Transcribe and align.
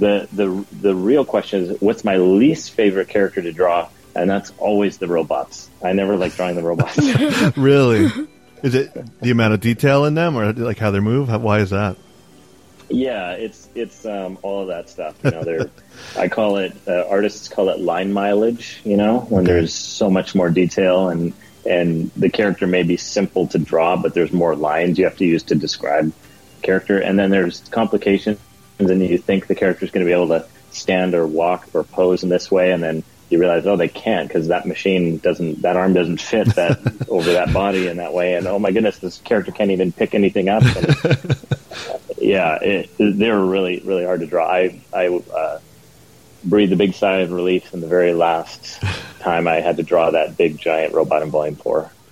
the 0.00 0.28
the 0.32 0.66
the 0.80 0.94
real 0.94 1.24
question 1.24 1.62
is, 1.64 1.80
what's 1.80 2.04
my 2.04 2.16
least 2.16 2.72
favorite 2.72 3.08
character 3.08 3.40
to 3.42 3.52
draw? 3.52 3.88
And 4.16 4.28
that's 4.28 4.50
always 4.58 4.98
the 4.98 5.06
robots. 5.06 5.70
I 5.84 5.92
never 5.92 6.16
like 6.16 6.34
drawing 6.34 6.56
the 6.56 6.62
robots. 6.62 6.98
really? 7.56 8.10
Is 8.62 8.74
it 8.74 8.92
the 9.20 9.30
amount 9.30 9.54
of 9.54 9.60
detail 9.60 10.04
in 10.04 10.14
them, 10.14 10.36
or 10.36 10.52
like 10.52 10.78
how 10.78 10.90
they 10.90 11.00
move? 11.00 11.28
How, 11.28 11.38
why 11.38 11.60
is 11.60 11.70
that? 11.70 11.96
Yeah, 12.88 13.32
it's 13.32 13.68
it's 13.76 14.04
um, 14.04 14.36
all 14.42 14.62
of 14.62 14.68
that 14.68 14.90
stuff. 14.90 15.14
You 15.22 15.30
know, 15.30 15.44
they're 15.44 15.70
I 16.18 16.28
call 16.28 16.56
it 16.56 16.72
uh, 16.88 17.04
artists 17.08 17.46
call 17.48 17.68
it 17.68 17.78
line 17.78 18.12
mileage. 18.12 18.80
You 18.84 18.96
know, 18.96 19.20
when 19.20 19.44
Okay. 19.44 19.52
there's 19.52 19.72
so 19.72 20.10
much 20.10 20.34
more 20.34 20.50
detail 20.50 21.08
and 21.08 21.32
and 21.64 22.10
the 22.16 22.30
character 22.30 22.66
may 22.66 22.82
be 22.82 22.96
simple 22.96 23.46
to 23.48 23.58
draw, 23.58 23.96
but 23.96 24.12
there's 24.14 24.32
more 24.32 24.56
lines 24.56 24.98
you 24.98 25.04
have 25.04 25.18
to 25.18 25.24
use 25.26 25.44
to 25.44 25.54
describe 25.54 26.12
character, 26.62 26.98
and 26.98 27.18
then 27.18 27.30
there's 27.30 27.60
complications, 27.70 28.38
and 28.88 29.02
you 29.02 29.18
think 29.18 29.46
the 29.46 29.54
character 29.54 29.84
is 29.84 29.90
going 29.90 30.06
to 30.06 30.08
be 30.08 30.14
able 30.14 30.28
to 30.28 30.46
stand 30.70 31.14
or 31.14 31.26
walk 31.26 31.68
or 31.74 31.84
pose 31.84 32.22
in 32.22 32.28
this 32.28 32.50
way, 32.50 32.70
and 32.70 32.82
then 32.82 33.02
you 33.28 33.38
realize, 33.38 33.66
oh, 33.66 33.76
they 33.76 33.88
can't 33.88 34.28
because 34.28 34.48
that 34.48 34.66
machine 34.66 35.18
doesn't, 35.18 35.62
that 35.62 35.76
arm 35.76 35.92
doesn't 35.92 36.20
fit 36.20 36.48
that 36.54 36.78
over 37.08 37.32
that 37.32 37.52
body 37.52 37.88
in 37.88 37.98
that 37.98 38.14
way, 38.14 38.34
and 38.34 38.46
oh 38.46 38.58
my 38.58 38.70
goodness, 38.70 38.98
this 38.98 39.18
character 39.18 39.52
can't 39.52 39.72
even 39.72 39.92
pick 39.92 40.14
anything 40.14 40.48
up. 40.48 40.62
Yeah, 42.20 42.58
it, 42.60 42.90
they 42.98 43.30
were 43.30 43.44
really, 43.44 43.80
really 43.80 44.04
hard 44.04 44.20
to 44.20 44.26
draw. 44.26 44.46
I, 44.46 44.80
I 44.92 45.08
uh, 45.08 45.58
breathed 46.44 46.72
a 46.72 46.76
big 46.76 46.92
sigh 46.92 47.18
of 47.18 47.32
relief 47.32 47.72
in 47.72 47.80
the 47.80 47.86
very 47.86 48.12
last 48.12 48.80
time 49.20 49.48
I 49.48 49.56
had 49.60 49.78
to 49.78 49.82
draw 49.82 50.10
that 50.10 50.36
big 50.36 50.58
giant 50.58 50.92
robot 50.92 51.22
in 51.22 51.30
volume 51.30 51.56
four. 51.56 51.90